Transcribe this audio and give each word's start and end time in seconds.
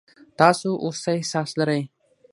تاسو 0.39 0.69
اوس 0.83 0.97
څه 1.03 1.09
احساس 1.17 1.49
لرئ؟ 1.59 1.81